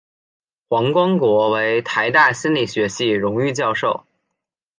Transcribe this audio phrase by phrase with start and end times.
[0.67, 4.07] 黄光国为台大心理学系荣誉教授。